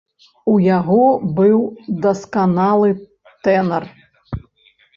У 0.53 0.53
яго 0.67 1.03
быў 1.41 1.57
дасканалы 2.07 2.89
тэнар. 3.47 3.83